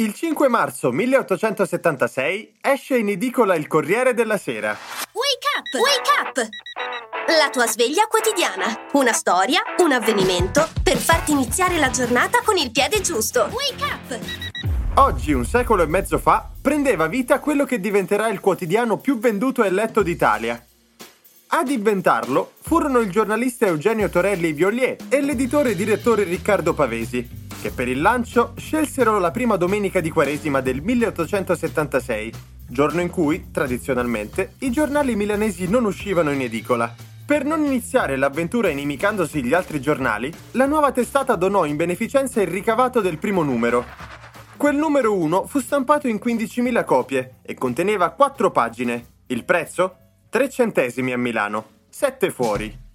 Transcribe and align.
Il 0.00 0.14
5 0.14 0.48
marzo 0.48 0.92
1876 0.92 2.54
esce 2.62 2.96
in 2.96 3.10
edicola 3.10 3.54
il 3.54 3.66
Corriere 3.66 4.14
della 4.14 4.38
Sera. 4.38 4.74
Wake 5.12 5.46
up! 5.58 5.74
Wake 5.78 6.10
up! 6.22 6.48
La 7.38 7.50
tua 7.50 7.66
sveglia 7.66 8.06
quotidiana. 8.06 8.86
Una 8.92 9.12
storia, 9.12 9.60
un 9.76 9.92
avvenimento 9.92 10.66
per 10.82 10.96
farti 10.96 11.32
iniziare 11.32 11.76
la 11.76 11.90
giornata 11.90 12.40
con 12.42 12.56
il 12.56 12.70
piede 12.70 13.02
giusto. 13.02 13.50
Wake 13.52 13.84
up! 13.84 14.18
Oggi, 14.94 15.34
un 15.34 15.44
secolo 15.44 15.82
e 15.82 15.86
mezzo 15.86 16.16
fa, 16.16 16.50
prendeva 16.62 17.06
vita 17.06 17.38
quello 17.38 17.66
che 17.66 17.78
diventerà 17.78 18.28
il 18.28 18.40
quotidiano 18.40 18.96
più 18.96 19.18
venduto 19.18 19.62
e 19.64 19.70
letto 19.70 20.02
d'Italia. 20.02 20.64
Ad 21.48 21.68
inventarlo 21.68 22.52
furono 22.62 23.00
il 23.00 23.10
giornalista 23.10 23.66
Eugenio 23.66 24.08
Torelli 24.08 24.52
Violier 24.52 24.96
e 25.10 25.20
l'editore 25.20 25.72
e 25.72 25.74
direttore 25.74 26.22
Riccardo 26.22 26.72
Pavesi, 26.72 27.39
che 27.60 27.70
per 27.70 27.88
il 27.88 28.00
lancio 28.00 28.54
scelsero 28.56 29.18
la 29.18 29.30
prima 29.30 29.56
domenica 29.56 30.00
di 30.00 30.08
Quaresima 30.08 30.60
del 30.60 30.80
1876, 30.80 32.32
giorno 32.66 33.02
in 33.02 33.10
cui, 33.10 33.50
tradizionalmente, 33.50 34.54
i 34.60 34.70
giornali 34.70 35.14
milanesi 35.14 35.68
non 35.68 35.84
uscivano 35.84 36.30
in 36.30 36.40
edicola. 36.40 36.94
Per 37.26 37.44
non 37.44 37.64
iniziare 37.64 38.16
l'avventura 38.16 38.70
inimicandosi 38.70 39.44
gli 39.44 39.52
altri 39.52 39.80
giornali, 39.80 40.32
la 40.52 40.66
nuova 40.66 40.90
testata 40.90 41.36
donò 41.36 41.66
in 41.66 41.76
beneficenza 41.76 42.40
il 42.40 42.48
ricavato 42.48 43.00
del 43.00 43.18
primo 43.18 43.42
numero. 43.42 43.84
Quel 44.56 44.76
numero 44.76 45.14
1 45.14 45.46
fu 45.46 45.60
stampato 45.60 46.08
in 46.08 46.18
15.000 46.22 46.84
copie 46.84 47.36
e 47.42 47.54
conteneva 47.54 48.10
4 48.10 48.50
pagine. 48.50 49.06
Il 49.26 49.44
prezzo? 49.44 49.96
3 50.30 50.48
centesimi 50.48 51.12
a 51.12 51.18
Milano, 51.18 51.64
7 51.90 52.30
fuori. 52.30 52.88